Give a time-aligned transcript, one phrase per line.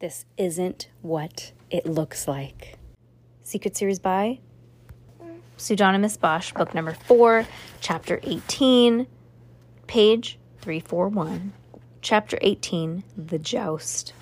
[0.00, 2.78] This isn't what it looks like.
[3.42, 4.38] Secret Series by
[5.58, 7.46] Pseudonymous Bosch, book number four,
[7.82, 9.06] chapter 18,
[9.86, 11.52] page 341.
[12.00, 14.14] Chapter 18 The Joust.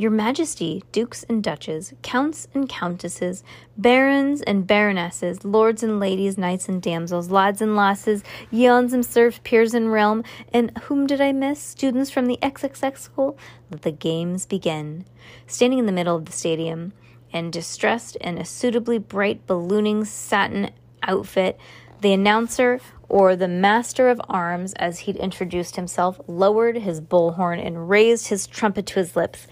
[0.00, 3.44] Your Majesty, dukes and duchesses, counts and countesses,
[3.76, 9.40] barons and baronesses, lords and ladies, knights and damsels, lads and lasses, yeons and serfs,
[9.44, 11.60] peers and realm, and whom did I miss?
[11.60, 13.36] Students from the XXX school?
[13.70, 15.04] Let the games begin.
[15.46, 16.94] Standing in the middle of the stadium,
[17.30, 20.70] and distressed in a suitably bright ballooning satin
[21.02, 21.60] outfit,
[22.00, 27.90] the announcer or the master of arms, as he'd introduced himself, lowered his bullhorn and
[27.90, 29.46] raised his trumpet to his lips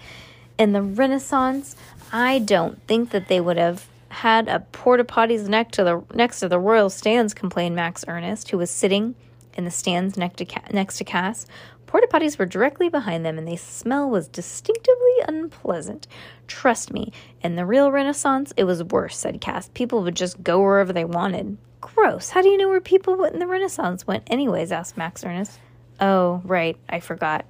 [0.59, 1.75] in the Renaissance,
[2.11, 6.41] I don't think that they would have had a porta potties next to the next
[6.41, 7.33] to the royal stands.
[7.33, 9.15] Complained Max Ernest, who was sitting
[9.53, 11.47] in the stands next to next to Cass.
[11.87, 16.07] Porta potties were directly behind them, and the smell was distinctively unpleasant.
[16.45, 19.69] Trust me, in the real Renaissance, it was worse," said Cass.
[19.73, 21.57] People would just go wherever they wanted.
[21.81, 22.29] Gross.
[22.29, 24.71] How do you know where people went in the Renaissance went, anyways?
[24.71, 25.57] asked Max Ernest.
[26.01, 26.77] Oh, right.
[26.89, 27.45] I forgot.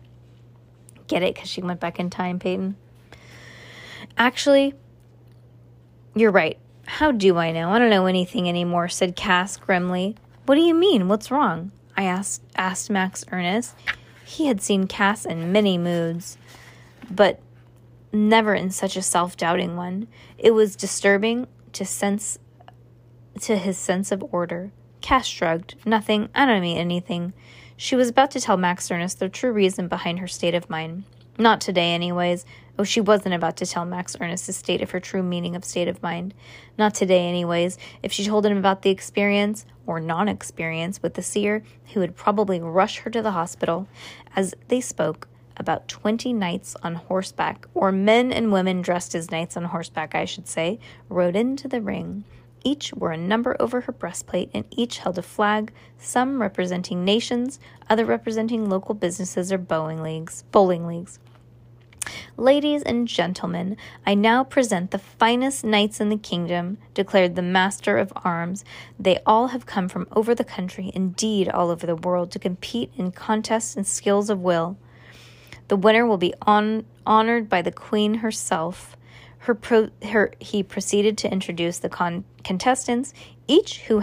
[1.08, 1.34] Get it?
[1.34, 2.76] Because she went back in time, Peyton.
[4.20, 4.74] Actually,
[6.14, 6.60] you're right.
[6.86, 7.72] How do I know?
[7.72, 10.18] I don't know anything anymore, said Cass grimly.
[10.46, 11.08] What do you mean?
[11.08, 11.72] What's wrong?
[11.96, 13.76] I asked asked Max Ernest.
[14.26, 16.38] He had seen Cass in many moods,
[17.10, 17.40] but
[18.12, 20.08] never in such a self-doubting one.
[20.38, 22.38] It was disturbing to sense
[23.42, 24.72] to his sense of order.
[25.02, 25.76] Cass shrugged.
[25.86, 26.28] Nothing.
[26.36, 27.34] I don't mean anything.
[27.78, 31.06] She was about to tell Max Ernest the true reason behind her state of mind.
[31.40, 32.46] Not today, anyways.
[32.78, 35.64] Oh, she wasn't about to tell Max Ernest the state of her true meaning of
[35.64, 36.34] state of mind.
[36.78, 37.78] Not today, anyways.
[38.04, 42.18] If she told him about the experience, or non experience, with the seer, he would
[42.18, 43.88] probably rush her to the hospital.
[44.36, 49.56] As they spoke, about 20 knights on horseback, or men and women dressed as knights
[49.56, 52.26] on horseback, I should say, rode into the ring.
[52.66, 57.62] Each wore a number over her breastplate, and each held a flag, some representing nations,
[57.90, 60.44] other representing local businesses or bowling leagues.
[60.52, 61.18] Bowling leagues.
[62.38, 67.98] Ladies and gentlemen, I now present the finest knights in the kingdom, declared the master
[67.98, 68.64] of arms.
[68.98, 72.92] They all have come from over the country, indeed all over the world, to compete
[72.96, 74.78] in contests and skills of will.
[75.68, 78.96] The winner will be on, honored by the queen herself.
[79.40, 83.14] Her, pro, her, he proceeded to introduce the con, contestants,
[83.48, 84.02] each who,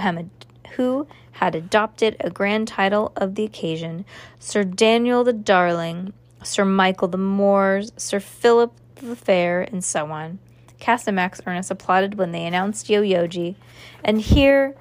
[0.77, 4.05] who had adopted a grand title of the occasion
[4.39, 6.13] Sir Daniel the Darling,
[6.47, 10.39] Sir Michael the Moors, Sir Philip the Fair, and so on.
[10.79, 13.57] Cass and Max Ernest applauded when they announced Yo-Yoji.
[14.05, 14.75] And here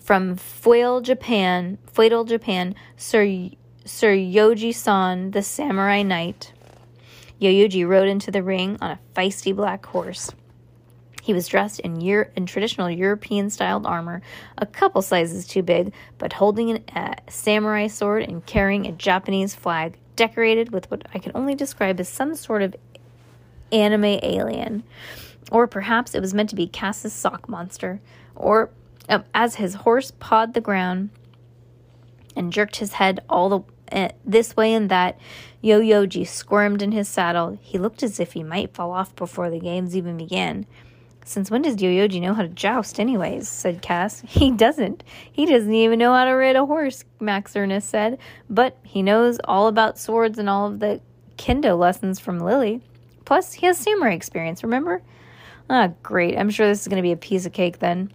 [0.00, 3.50] from Foil Japan, Feudal Japan, Sir
[3.84, 6.52] Sir Yoji San, the samurai knight.
[7.38, 10.30] Yo-Yoji rode into the ring on a feisty black horse.
[11.22, 14.22] He was dressed in, Euro- in traditional European styled armor,
[14.58, 19.54] a couple sizes too big, but holding a uh, samurai sword and carrying a Japanese
[19.54, 22.76] flag decorated with what I can only describe as some sort of
[23.72, 24.82] anime alien.
[25.50, 28.02] Or perhaps it was meant to be Cass's sock monster.
[28.36, 28.68] Or
[29.08, 31.08] uh, as his horse pawed the ground
[32.36, 33.60] and jerked his head all the
[33.92, 35.18] uh, this way and that,
[35.62, 37.58] Yo-Yoji squirmed in his saddle.
[37.62, 40.66] He looked as if he might fall off before the games even began.
[41.30, 43.48] Since when does Yo-Yoji know how to joust, anyways?
[43.48, 44.20] said Cass.
[44.26, 45.04] He doesn't.
[45.30, 48.18] He doesn't even know how to ride a horse, Max Ernest said.
[48.48, 51.00] But he knows all about swords and all of the
[51.38, 52.80] kendo lessons from Lily.
[53.26, 55.02] Plus, he has samurai experience, remember?
[55.70, 56.36] Ah, great.
[56.36, 58.12] I'm sure this is going to be a piece of cake then.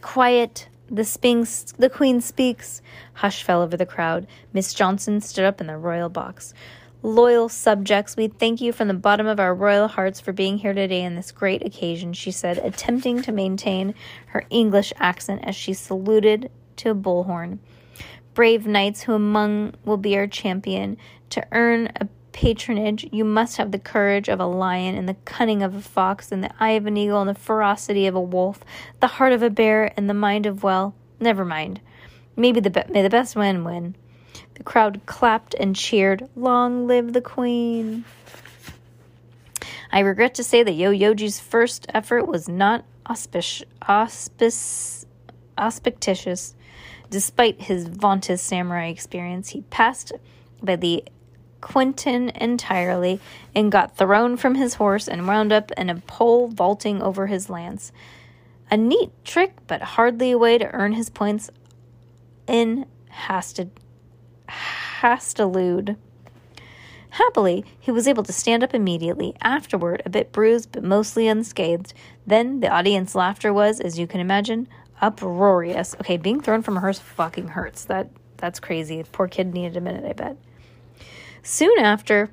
[0.00, 0.70] Quiet.
[0.90, 2.80] The, sphinx, the queen speaks.
[3.12, 4.26] Hush fell over the crowd.
[4.54, 6.54] Miss Johnson stood up in the royal box.
[7.06, 10.74] Loyal subjects, we thank you from the bottom of our royal hearts for being here
[10.74, 13.94] today on this great occasion, she said, attempting to maintain
[14.26, 17.60] her English accent as she saluted to a bullhorn.
[18.34, 20.96] Brave knights, who among will be our champion,
[21.30, 25.62] to earn a patronage, you must have the courage of a lion, and the cunning
[25.62, 28.64] of a fox, and the eye of an eagle, and the ferocity of a wolf,
[28.98, 31.80] the heart of a bear, and the mind of well, never mind.
[32.34, 33.94] Maybe the be- may the best man win.
[34.56, 38.06] The crowd clapped and cheered, Long live the Queen!
[39.92, 45.04] I regret to say that Yo Yoji's first effort was not auspic- auspic-
[45.58, 46.54] auspicious.
[47.10, 50.12] Despite his vaunted samurai experience, he passed
[50.62, 51.04] by the
[51.60, 53.20] quintain entirely
[53.54, 57.50] and got thrown from his horse and wound up in a pole vaulting over his
[57.50, 57.92] lance.
[58.70, 61.50] A neat trick, but hardly a way to earn his points
[62.46, 62.86] in
[63.28, 63.70] Hastad-
[64.48, 65.96] Hastilude.
[67.10, 71.94] Happily, he was able to stand up immediately, afterward, a bit bruised but mostly unscathed.
[72.26, 74.68] Then the audience laughter was, as you can imagine,
[75.00, 75.94] uproarious.
[76.00, 77.84] Okay, being thrown from a horse fucking hurts.
[77.84, 79.02] That that's crazy.
[79.12, 80.36] Poor kid needed a minute, I bet.
[81.42, 82.30] Soon after,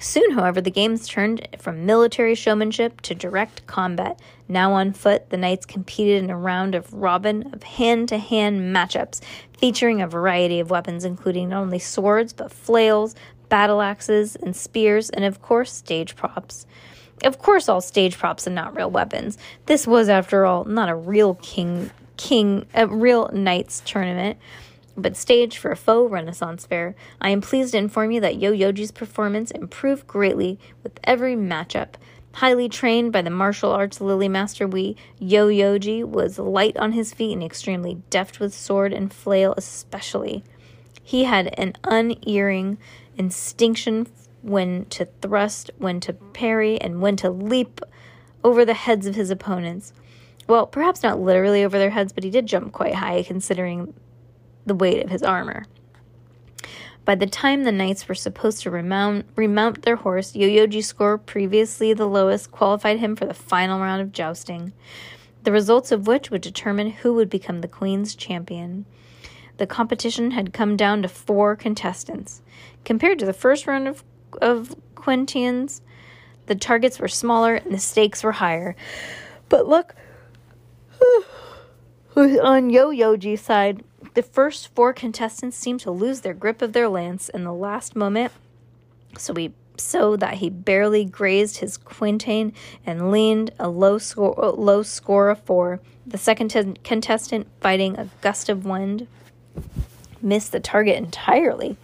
[0.00, 4.20] soon, however, the games turned from military showmanship to direct combat.
[4.48, 8.74] Now on foot, the knights competed in a round of robin of hand to hand
[8.74, 9.20] matchups,
[9.58, 13.14] featuring a variety of weapons, including not only swords, but flails,
[13.48, 16.66] battle axes, and spears, and of course, stage props.
[17.24, 19.38] Of course, all stage props and not real weapons.
[19.66, 24.38] This was, after all, not a real king, king, a real knights tournament,
[24.98, 26.94] but staged for a faux Renaissance fair.
[27.20, 31.94] I am pleased to inform you that Yo Yoji's performance improved greatly with every matchup.
[32.34, 37.14] Highly trained by the martial arts lily master Wee, Yo Yoji was light on his
[37.14, 40.44] feet and extremely deft with sword and flail, especially.
[41.02, 42.78] He had an unerring
[43.16, 44.08] instinction
[44.42, 47.80] when to thrust, when to parry, and when to leap
[48.44, 49.92] over the heads of his opponents.
[50.46, 53.94] Well, perhaps not literally over their heads, but he did jump quite high considering
[54.68, 55.66] the weight of his armor.
[57.04, 61.94] By the time the knights were supposed to remount, remount their horse, Yoyoji's score, previously
[61.94, 64.74] the lowest, qualified him for the final round of jousting,
[65.44, 68.84] the results of which would determine who would become the Queen's champion.
[69.56, 72.42] The competition had come down to four contestants.
[72.84, 74.04] Compared to the first round of,
[74.42, 75.80] of quintains,
[76.44, 78.76] the targets were smaller and the stakes were higher.
[79.48, 79.94] But look,
[82.16, 83.82] on Yo Yoji's side,
[84.14, 87.96] the first four contestants seemed to lose their grip of their lance in the last
[87.96, 88.32] moment,
[89.16, 92.52] so we so that he barely grazed his quintain
[92.84, 95.80] and leaned a low score, low score of four.
[96.06, 99.06] The second t- contestant, fighting a gust of wind,
[100.20, 101.76] missed the target entirely.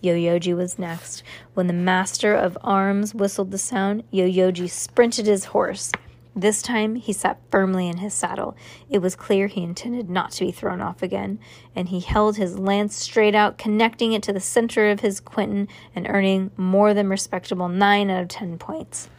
[0.00, 1.22] Yo-Yoji was next.
[1.54, 5.92] When the master of arms whistled the sound, Yo-Yoji sprinted his horse.
[6.34, 8.56] This time he sat firmly in his saddle.
[8.88, 11.38] It was clear he intended not to be thrown off again,
[11.76, 15.68] and he held his lance straight out, connecting it to the center of his quintain
[15.94, 19.10] and earning more than respectable nine out of ten points.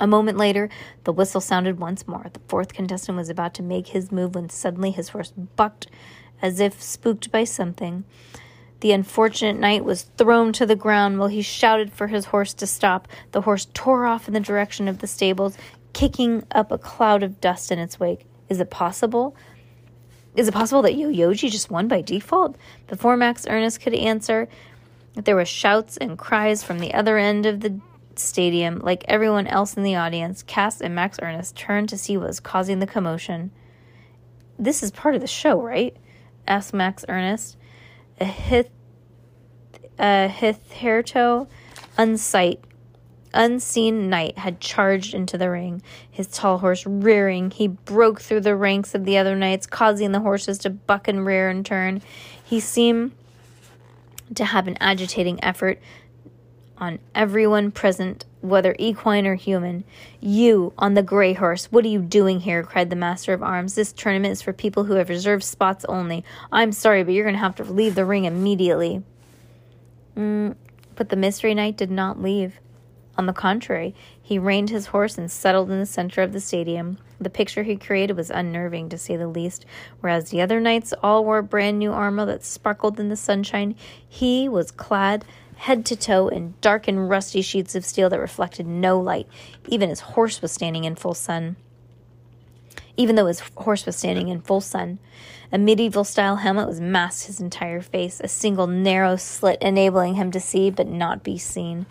[0.00, 0.68] A moment later,
[1.04, 2.26] the whistle sounded once more.
[2.32, 5.88] The fourth contestant was about to make his move when suddenly his horse bucked
[6.40, 8.04] as if spooked by something.
[8.80, 12.66] The unfortunate knight was thrown to the ground while he shouted for his horse to
[12.66, 13.08] stop.
[13.32, 15.56] The horse tore off in the direction of the stables,
[15.92, 18.26] kicking up a cloud of dust in its wake.
[18.48, 19.34] Is it possible?
[20.34, 22.56] Is it possible that Yo Yoji just won by default?
[22.86, 24.48] Before Max Ernest could answer,
[25.14, 27.80] there were shouts and cries from the other end of the
[28.16, 28.80] stadium.
[28.80, 32.40] Like everyone else in the audience, Cass and Max Ernest turned to see what was
[32.40, 33.50] causing the commotion.
[34.58, 35.96] This is part of the show, right?
[36.46, 37.56] asked Max Ernest.
[38.18, 38.70] A hith,
[39.98, 41.46] a hitherto
[41.98, 42.58] unsight,
[43.34, 47.50] unseen knight had charged into the ring, his tall horse rearing.
[47.50, 51.26] He broke through the ranks of the other knights, causing the horses to buck and
[51.26, 52.02] rear and turn.
[52.42, 53.12] He seemed
[54.34, 55.78] to have an agitating effort
[56.78, 59.84] on everyone present, whether equine or human.
[60.20, 62.62] You, on the gray horse, what are you doing here?
[62.62, 63.74] cried the master of arms.
[63.74, 66.24] This tournament is for people who have reserved spots only.
[66.52, 69.02] I'm sorry, but you're going to have to leave the ring immediately.
[70.16, 70.56] Mm,
[70.94, 72.58] but the mystery knight did not leave.
[73.18, 76.98] On the contrary, he reined his horse and settled in the center of the stadium.
[77.18, 79.64] The picture he created was unnerving, to say the least.
[80.00, 83.74] Whereas the other knights all wore brand new armor that sparkled in the sunshine,
[84.06, 85.24] he was clad
[85.56, 89.26] head to toe in dark and rusty sheets of steel that reflected no light.
[89.68, 91.56] Even his horse was standing in full sun.
[92.96, 94.98] Even though his horse was standing in full sun,
[95.52, 100.30] a medieval style helmet was masked his entire face, a single narrow slit enabling him
[100.30, 101.86] to see but not be seen.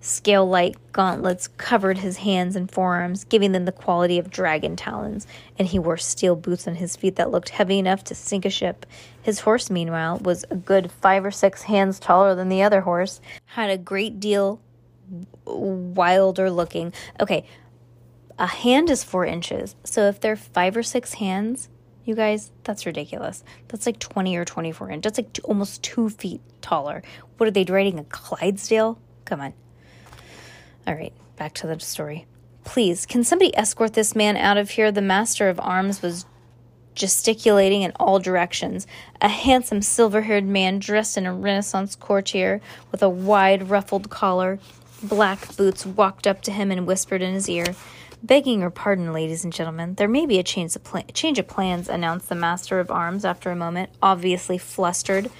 [0.00, 5.26] Scale like gauntlets covered his hands and forearms, giving them the quality of dragon talons,
[5.58, 8.50] and he wore steel boots on his feet that looked heavy enough to sink a
[8.50, 8.86] ship.
[9.22, 13.20] His horse, meanwhile, was a good five or six hands taller than the other horse,
[13.44, 14.60] had a great deal
[15.44, 16.94] wilder looking.
[17.20, 17.44] Okay,
[18.38, 21.68] a hand is four inches, so if they're five or six hands,
[22.04, 23.44] you guys, that's ridiculous.
[23.68, 25.02] That's like 20 or 24 inches.
[25.12, 27.02] That's like almost two feet taller.
[27.36, 28.98] What are they riding a Clydesdale?
[29.26, 29.52] Come on.
[30.90, 32.26] All right, back to the story.
[32.64, 34.90] Please, can somebody escort this man out of here?
[34.90, 36.26] The master of arms was
[36.96, 38.88] gesticulating in all directions.
[39.20, 44.58] A handsome silver haired man dressed in a Renaissance courtier with a wide ruffled collar,
[45.00, 47.76] black boots, walked up to him and whispered in his ear,
[48.20, 51.46] Begging your pardon, ladies and gentlemen, there may be a change of, pla- change of
[51.46, 55.30] plans, announced the master of arms after a moment, obviously flustered.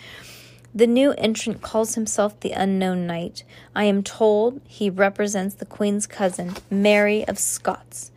[0.74, 3.42] The new entrant calls himself the Unknown Knight.
[3.74, 8.12] I am told he represents the Queen's cousin, Mary of Scots.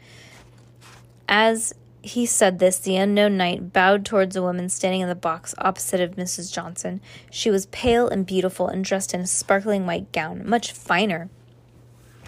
[1.28, 5.56] As he said this, the unknown knight bowed towards a woman standing in the box
[5.58, 6.54] opposite of Mrs.
[6.54, 7.00] Johnson.
[7.32, 11.30] She was pale and beautiful and dressed in a sparkling white gown, much finer,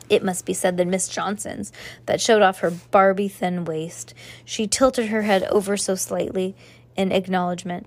[0.10, 1.74] it must be said, than Miss Johnson's,
[2.05, 4.13] that showed off her Barbie thin waist.
[4.46, 6.55] She tilted her head over so slightly
[6.96, 7.86] in acknowledgement.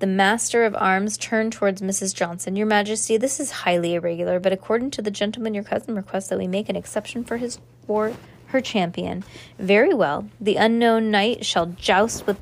[0.00, 2.14] The master of arms turned towards Mrs.
[2.14, 2.56] Johnson.
[2.56, 6.38] Your Majesty, this is highly irregular, but according to the gentleman your cousin requests that
[6.38, 8.14] we make an exception for his for
[8.46, 9.24] her champion.
[9.58, 10.26] Very well.
[10.40, 12.40] The unknown knight shall joust with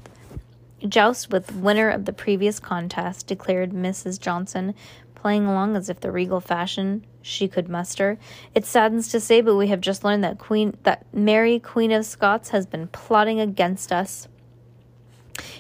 [0.87, 4.21] joust with winner of the previous contest, declared Mrs.
[4.21, 4.73] Johnson,
[5.17, 8.21] playing along as if the regal fashion she could muster.
[8.55, 12.07] It saddens to say, but we have just learned that Queen that Mary, Queen of
[12.07, 14.29] Scots, has been plotting against us.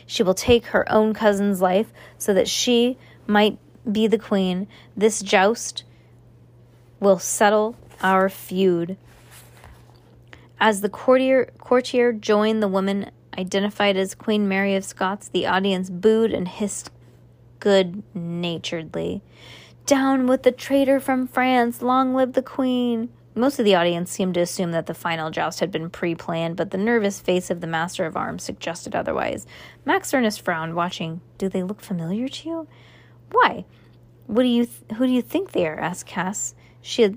[0.09, 2.97] She will take her own cousin's life so that she
[3.27, 3.59] might
[3.91, 4.67] be the queen.
[4.97, 5.85] This joust
[6.99, 8.97] will settle our feud.
[10.59, 15.91] As the courtier, courtier joined the woman identified as Queen Mary of Scots, the audience
[15.91, 16.91] booed and hissed
[17.61, 19.21] good naturedly.
[19.85, 21.83] Down with the traitor from France!
[21.83, 23.11] Long live the Queen!
[23.39, 26.57] Most of the audience seemed to assume that the final joust had been pre planned,
[26.57, 29.47] but the nervous face of the Master of Arms suggested otherwise.
[29.85, 31.21] Max Ernest frowned, watching.
[31.39, 32.69] Do they look familiar to you?
[33.31, 33.65] Why?
[34.27, 35.79] What do you th- who do you think they are?
[35.79, 36.57] asked Cass.
[36.83, 37.17] She had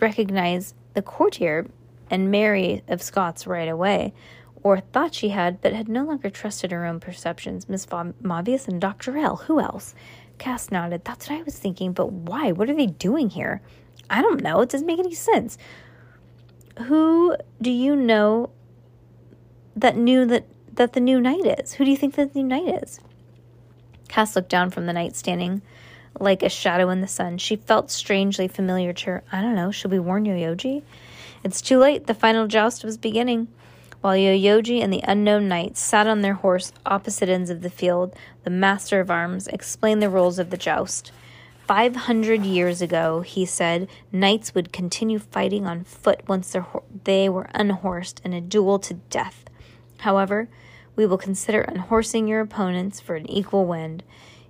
[0.00, 1.66] recognized the courtier
[2.10, 4.14] and Mary of Scots right away,
[4.62, 7.68] or thought she had, but had no longer trusted her own perceptions.
[7.68, 9.18] Miss Mobius and Dr.
[9.18, 9.36] L.
[9.36, 9.94] Who else?
[10.38, 11.04] Cass nodded.
[11.04, 12.52] That's what I was thinking, but why?
[12.52, 13.60] What are they doing here?
[14.10, 14.60] I don't know.
[14.60, 15.58] It doesn't make any sense.
[16.86, 18.50] Who do you know
[19.76, 21.74] that knew that that the new knight is?
[21.74, 23.00] Who do you think that the new knight is?
[24.08, 25.62] Cass looked down from the knight standing
[26.20, 27.38] like a shadow in the sun.
[27.38, 29.24] She felt strangely familiar to her.
[29.30, 29.70] I don't know.
[29.70, 30.82] Should we warn Yo-Yoji?
[31.44, 32.06] It's too late.
[32.06, 33.48] The final joust was beginning.
[34.00, 38.14] While Yo-Yoji and the unknown knight sat on their horse opposite ends of the field,
[38.44, 41.12] the master of arms explained the rules of the joust.
[41.68, 46.56] Five hundred years ago, he said, knights would continue fighting on foot once
[47.04, 49.44] they were unhorsed in a duel to death.
[49.98, 50.48] However,
[50.96, 54.02] we will consider unhorsing your opponents for an equal wind.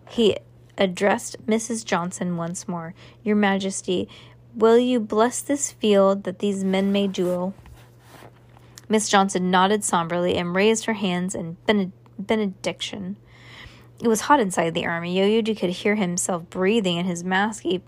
[0.09, 0.37] He
[0.79, 1.85] addressed Mrs.
[1.85, 2.95] Johnson once more.
[3.25, 4.09] Your Majesty,
[4.55, 7.53] will you bless this field that these men may duel?
[8.89, 11.57] Miss Johnson nodded somberly and raised her hands in
[12.17, 13.17] benediction.
[14.01, 15.19] It was hot inside the army.
[15.19, 17.83] Yo-Yoji could hear himself breathing in his mask, in,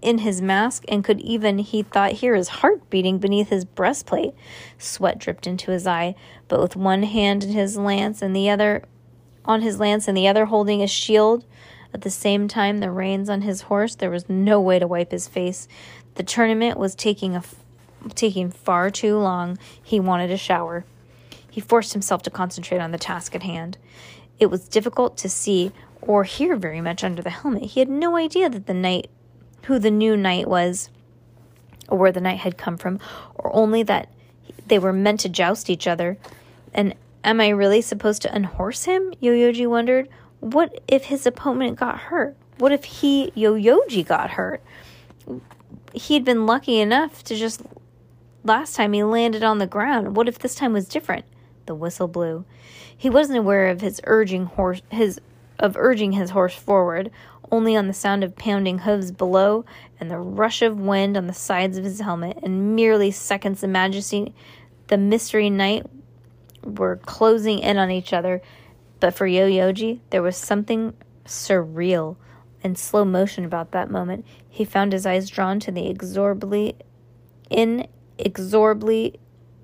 [0.00, 4.34] in his mask, and could even, he thought, hear his heart beating beneath his breastplate.
[4.78, 6.14] Sweat dripped into his eye,
[6.46, 8.84] but with one hand in his lance and the other
[9.44, 11.44] on his lance and the other holding a shield,
[11.92, 15.10] at the same time the reins on his horse, there was no way to wipe
[15.10, 15.66] his face.
[16.14, 17.42] The tournament was taking a
[18.14, 19.58] taking far too long.
[19.82, 20.84] He wanted a shower.
[21.50, 23.76] He forced himself to concentrate on the task at hand.
[24.42, 25.70] It was difficult to see
[26.00, 27.62] or hear very much under the helmet.
[27.62, 29.08] He had no idea that the knight,
[29.66, 30.90] who the new knight was,
[31.86, 32.98] or where the knight had come from,
[33.36, 34.12] or only that
[34.66, 36.18] they were meant to joust each other.
[36.74, 39.14] And am I really supposed to unhorse him?
[39.20, 40.08] Yo-Yoji wondered.
[40.40, 42.36] What if his opponent got hurt?
[42.58, 44.60] What if he, Yo-Yoji, got hurt?
[45.92, 47.62] He'd been lucky enough to just.
[48.42, 50.16] Last time he landed on the ground.
[50.16, 51.26] What if this time was different?
[51.66, 52.44] The whistle blew.
[53.02, 55.20] He wasn't aware of his urging horse his
[55.58, 57.10] of urging his horse forward,
[57.50, 59.64] only on the sound of pounding hooves below
[59.98, 63.66] and the rush of wind on the sides of his helmet, and merely seconds the
[63.66, 64.32] majesty
[64.86, 65.84] the mystery knight
[66.62, 68.40] were closing in on each other.
[69.00, 70.94] But for Yo-Yoji, there was something
[71.24, 72.14] surreal
[72.62, 74.24] and slow motion about that moment.
[74.48, 76.76] He found his eyes drawn to the inexorably,
[77.50, 79.18] inexorably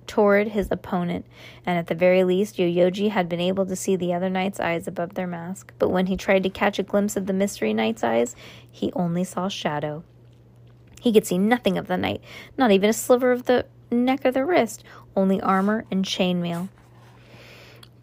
[0.08, 1.24] toward his opponent,
[1.64, 4.88] and at the very least, Yo-Yoji had been able to see the other knight's eyes
[4.88, 5.72] above their mask.
[5.78, 8.34] But when he tried to catch a glimpse of the mystery knight's eyes,
[8.70, 10.02] he only saw shadow.
[11.00, 12.22] He could see nothing of the knight,
[12.56, 14.82] not even a sliver of the neck or the wrist,
[15.14, 16.68] only armor and chainmail.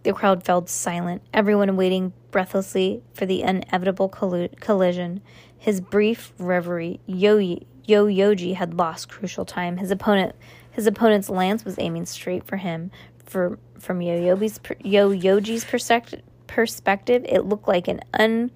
[0.03, 5.21] The crowd fell silent, everyone waiting breathlessly for the inevitable collision.
[5.57, 9.77] His brief reverie, Yo- Yo-Yoji had lost crucial time.
[9.77, 10.35] His opponent,
[10.75, 12.91] his opponent's lance was aiming straight for him.
[13.25, 18.51] For from Yo-Yoji's, Yo-Yoji's perspective, it looked like an an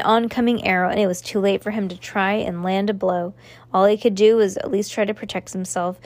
[0.00, 3.34] oncoming arrow, and it was too late for him to try and land a blow.
[3.74, 6.00] All he could do was at least try to protect himself.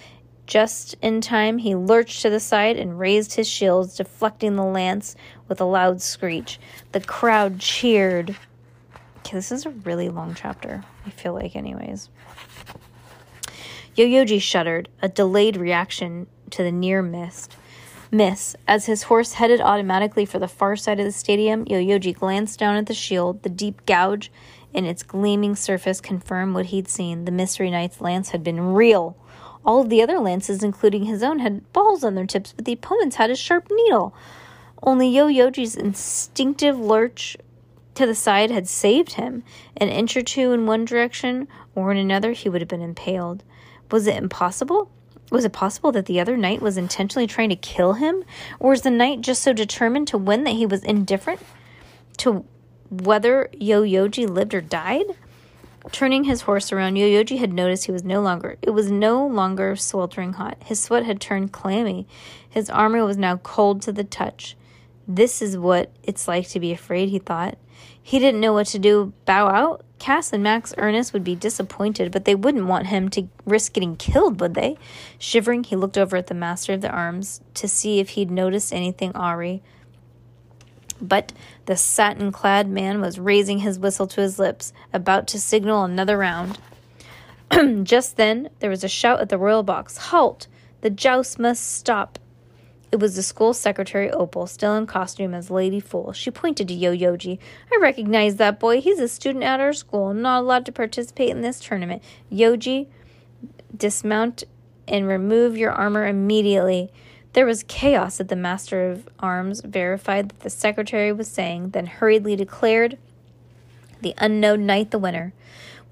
[0.46, 5.14] Just in time, he lurched to the side and raised his shields, deflecting the lance
[5.48, 6.58] with a loud screech.
[6.92, 8.36] The crowd cheered.
[9.18, 12.10] Okay, this is a really long chapter, I feel like, anyways.
[13.96, 17.56] Yo-Yoji shuddered, a delayed reaction to the near mist.
[18.10, 18.56] Miss.
[18.66, 22.74] As his horse headed automatically for the far side of the stadium, Yo-Yoji glanced down
[22.76, 23.42] at the shield.
[23.42, 24.32] The deep gouge
[24.72, 27.24] in its gleaming surface confirmed what he'd seen.
[27.24, 29.16] The Mystery Knight's lance had been real.
[29.64, 32.72] All of the other lances, including his own, had balls on their tips, but the
[32.72, 34.14] opponent's had a sharp needle.
[34.82, 37.36] Only Yo-Yoji's instinctive lurch
[37.94, 39.44] to the side had saved him.
[39.76, 41.46] An inch or two in one direction
[41.76, 43.44] or in another, he would have been impaled.
[43.94, 44.90] Was it impossible?
[45.30, 48.24] Was it possible that the other knight was intentionally trying to kill him?
[48.58, 51.40] Or was the knight just so determined to win that he was indifferent
[52.16, 52.44] to
[52.90, 55.06] whether Yo-Yoji lived or died?
[55.92, 59.76] Turning his horse around, Yo-Yoji had noticed he was no longer it was no longer
[59.76, 60.56] sweltering hot.
[60.64, 62.08] His sweat had turned clammy.
[62.50, 64.56] His armor was now cold to the touch.
[65.06, 67.58] This is what it's like to be afraid, he thought.
[68.02, 69.12] He didn't know what to do.
[69.24, 69.84] Bow out?
[69.98, 73.96] Cass and Max Ernest would be disappointed, but they wouldn't want him to risk getting
[73.96, 74.76] killed, would they?
[75.18, 78.72] Shivering, he looked over at the master of the arms to see if he'd noticed
[78.72, 79.62] anything awry.
[81.00, 81.32] But
[81.66, 86.18] the satin clad man was raising his whistle to his lips, about to signal another
[86.18, 86.58] round.
[87.82, 90.46] Just then, there was a shout at the royal box Halt!
[90.82, 92.18] The joust must stop.
[92.94, 96.12] It was the school secretary, Opal, still in costume as Lady Fool.
[96.12, 97.40] She pointed to Yo-Yoji.
[97.72, 98.80] I recognize that boy.
[98.80, 102.04] He's a student at our school, not allowed to participate in this tournament.
[102.30, 102.86] Yoji,
[103.76, 104.44] dismount
[104.86, 106.92] and remove your armor immediately.
[107.32, 111.86] There was chaos at the Master of Arms verified that the secretary was saying, then
[111.86, 112.96] hurriedly declared
[114.02, 115.32] the unknown knight the winner.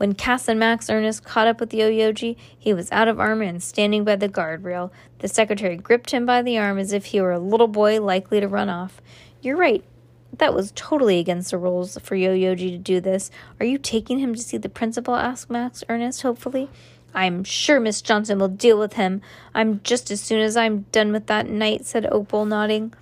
[0.03, 3.63] When Cass and Max Ernest caught up with Yo-Yoji, he was out of armor and
[3.63, 4.91] standing by the guardrail.
[5.21, 8.41] The secretary gripped him by the arm as if he were a little boy likely
[8.41, 9.01] to run off.
[9.43, 9.85] You're right.
[10.37, 13.31] That was totally against the rules for Yo-Yoji to do this.
[13.61, 15.15] Are you taking him to see the principal?
[15.15, 16.69] asked Max Ernest hopefully.
[17.15, 19.23] I'm sure Miss Johnson will deal with him.
[19.55, 22.93] I'm just as soon as I'm done with that night, said Opal, nodding.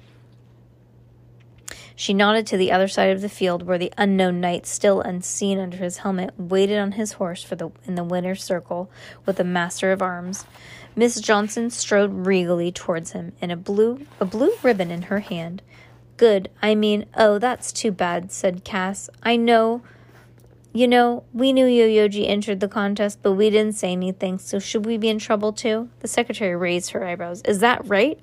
[2.00, 5.58] She nodded to the other side of the field where the unknown knight, still unseen
[5.58, 8.90] under his helmet, waited on his horse for the in the winner's circle
[9.26, 10.46] with the master of arms.
[10.96, 15.60] Miss Johnson strode regally towards him, in a blue a blue ribbon in her hand.
[16.16, 19.10] Good, I mean, oh, that's too bad, said Cass.
[19.22, 19.82] I know
[20.72, 24.86] you know, we knew Yo-Yoji entered the contest, but we didn't say anything, so should
[24.86, 25.90] we be in trouble too?
[25.98, 27.42] The secretary raised her eyebrows.
[27.42, 28.18] Is that right?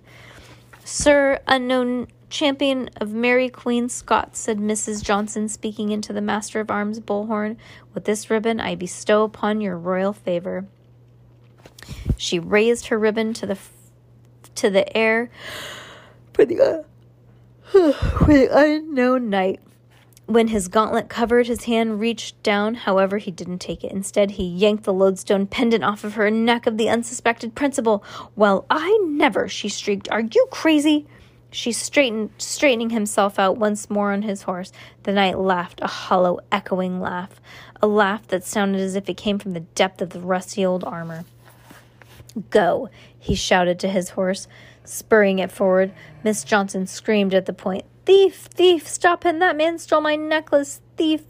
[0.83, 5.03] Sir, unknown Champion of Mary Queen Scots, said Mrs.
[5.03, 7.55] Johnson, speaking into the Master of Arms bullhorn,
[7.93, 10.65] with this ribbon I bestow upon your royal favor.
[12.17, 13.57] She raised her ribbon to the
[14.55, 15.29] to the air
[16.33, 16.83] for the, uh,
[17.91, 19.61] for the unknown knight.
[20.25, 22.73] When his gauntlet covered, his hand reached down.
[22.73, 23.93] However, he didn't take it.
[23.93, 28.03] Instead, he yanked the lodestone pendant off of her neck of the unsuspected principal.
[28.35, 30.09] Well, I never, she shrieked.
[30.11, 31.07] Are you crazy?
[31.51, 34.71] She straightened, straightening himself out once more on his horse.
[35.03, 37.39] The knight laughed, a hollow, echoing laugh,
[37.81, 40.83] a laugh that sounded as if it came from the depth of the rusty old
[40.83, 41.25] armor.
[42.49, 44.47] Go, he shouted to his horse,
[44.83, 45.91] spurring it forward.
[46.23, 47.85] Miss Johnson screamed at the point.
[48.05, 48.47] Thief!
[48.53, 48.87] Thief!
[48.87, 49.39] Stop him!
[49.39, 50.81] That man stole my necklace!
[50.97, 51.23] Thief!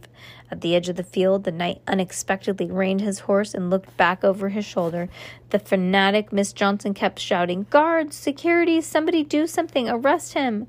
[0.49, 4.23] At the edge of the field, the knight unexpectedly reined his horse and looked back
[4.23, 5.10] over his shoulder.
[5.49, 8.15] The fanatic Miss Johnson kept shouting, Guards!
[8.15, 8.79] Security!
[8.79, 9.89] Somebody do something!
[9.89, 10.67] Arrest him!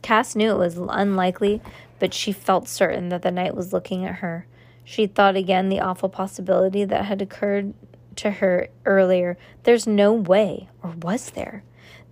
[0.00, 1.60] Cass knew it was unlikely,
[1.98, 4.46] but she felt certain that the knight was looking at her.
[4.84, 7.74] She thought again the awful possibility that had occurred
[8.16, 9.36] to her earlier.
[9.62, 11.62] There's no way, or was there?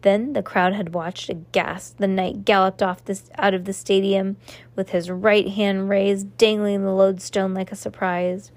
[0.03, 1.99] Then the crowd had watched aghast.
[1.99, 4.37] The knight galloped off this out of the stadium
[4.75, 8.51] with his right hand raised, dangling the lodestone like a surprise.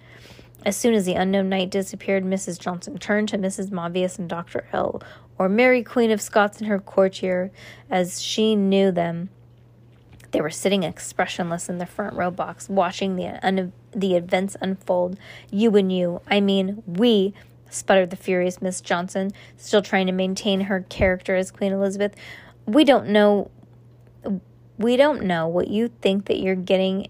[0.65, 2.57] As soon as the unknown knight disappeared, Mrs.
[2.57, 3.69] Johnson turned to Mrs.
[3.69, 4.65] Mavius and Dr.
[4.71, 5.01] L,
[5.37, 7.51] or Mary Queen of Scots and her courtier,
[7.89, 9.29] as she knew them.
[10.31, 15.19] They were sitting expressionless in the front row box, watching the un- the events unfold.
[15.51, 17.33] You and you, I mean, we
[17.73, 22.15] sputtered the furious Miss Johnson, still trying to maintain her character as Queen Elizabeth.
[22.65, 23.51] We don't know
[24.77, 27.07] we don't know what you think that you're getting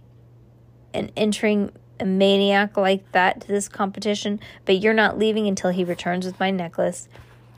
[0.94, 5.84] and entering a maniac like that to this competition, but you're not leaving until he
[5.84, 7.08] returns with my necklace.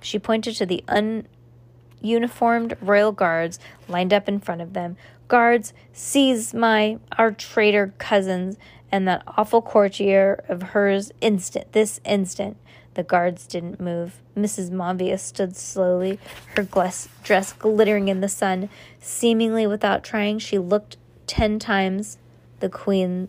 [0.01, 4.95] She pointed to the ununiformed royal guards lined up in front of them.
[5.27, 8.57] Guards, seize my, our traitor cousins
[8.91, 12.57] and that awful courtier of hers instant, this instant.
[12.95, 14.21] The guards didn't move.
[14.35, 14.71] Mrs.
[14.71, 16.17] Mavius stood slowly,
[16.55, 16.63] her
[17.23, 18.69] dress glittering in the sun.
[18.99, 22.17] Seemingly without trying, she looked ten times
[22.61, 23.27] the queen.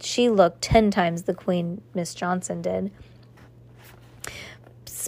[0.00, 2.90] She looked ten times the queen Miss Johnson did.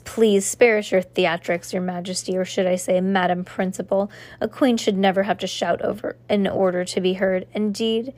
[0.05, 4.11] Please spare us your theatrics, your majesty, or should I say, madam principal.
[4.41, 7.47] A queen should never have to shout over in order to be heard.
[7.53, 8.15] Indeed,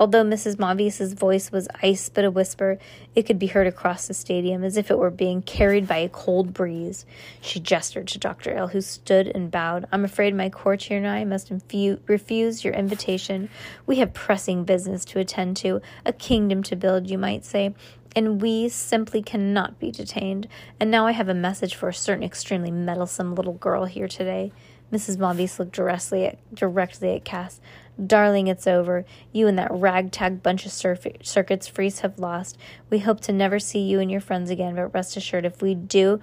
[0.00, 0.56] Although Mrs.
[0.56, 2.78] Mavius's voice was ice but a whisper,
[3.14, 6.08] it could be heard across the stadium as if it were being carried by a
[6.08, 7.04] cold breeze.
[7.42, 8.50] She gestured to Dr.
[8.50, 9.86] L, who stood and bowed.
[9.92, 13.50] I'm afraid my courtier and I must infu- refuse your invitation.
[13.86, 17.74] We have pressing business to attend to, a kingdom to build, you might say,
[18.16, 20.48] and we simply cannot be detained.
[20.80, 24.50] And now I have a message for a certain extremely meddlesome little girl here today.
[24.92, 25.18] Mrs.
[25.18, 27.60] Mavius looked directly at, directly at Cass.
[28.06, 29.04] Darling, it's over.
[29.32, 32.56] You and that ragtag bunch of surf- circuits freaks have lost.
[32.88, 35.74] We hope to never see you and your friends again, but rest assured, if we
[35.74, 36.20] do,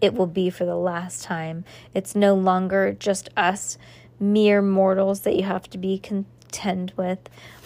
[0.00, 1.64] it will be for the last time.
[1.94, 3.78] It's no longer just us,
[4.18, 7.18] mere mortals, that you have to be contend with.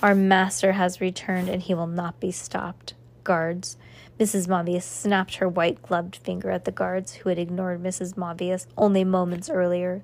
[0.03, 2.94] Our master has returned, and he will not be stopped.
[3.22, 3.77] Guards.
[4.20, 4.46] Mrs.
[4.46, 8.14] Mavius snapped her white gloved finger at the guards who had ignored Mrs.
[8.14, 10.03] Mavius only moments earlier.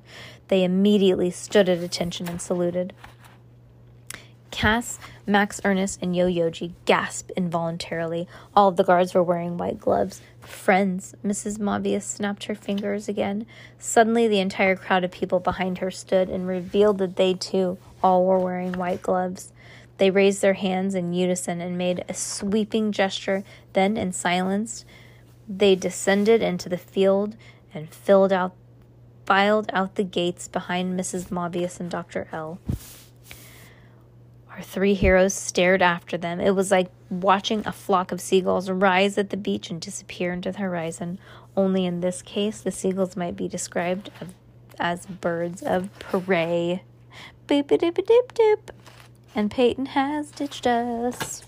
[0.48, 2.92] They immediately stood at attention and saluted.
[4.50, 8.26] Cass, Max Ernest, and Yo Yoji gasped involuntarily.
[8.54, 10.20] All of the guards were wearing white gloves.
[10.40, 11.58] Friends, Mrs.
[11.58, 13.46] Mavius snapped her fingers again.
[13.78, 18.24] Suddenly, the entire crowd of people behind her stood and revealed that they too all
[18.26, 19.52] were wearing white gloves.
[19.98, 23.44] They raised their hands in unison and made a sweeping gesture.
[23.74, 24.84] Then, in silence,
[25.48, 27.36] they descended into the field
[27.74, 28.54] and filled out,
[29.26, 31.26] filed out the gates behind Mrs.
[31.28, 32.28] Mobius and Dr.
[32.32, 32.58] L.
[34.50, 36.40] Our three heroes stared after them.
[36.40, 40.52] It was like watching a flock of seagulls rise at the beach and disappear into
[40.52, 41.18] the horizon.
[41.56, 44.10] Only in this case, the seagulls might be described
[44.78, 46.82] as birds of prey.
[47.46, 48.70] Boop a a doop.
[49.34, 51.44] And Peyton has ditched us.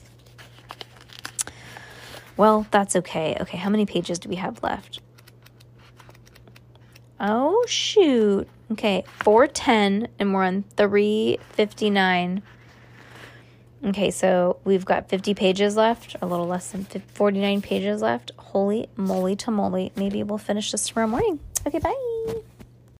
[2.36, 3.36] Well, that's okay.
[3.40, 5.00] Okay, how many pages do we have left?
[7.20, 8.48] Oh, shoot.
[8.70, 12.42] Okay, 410, and we're on 359.
[13.84, 18.30] Okay, so we've got 50 pages left, a little less than 49 pages left.
[18.38, 19.90] Holy moly to moly.
[19.96, 21.40] Maybe we'll finish this tomorrow morning.
[21.66, 22.11] Okay, bye.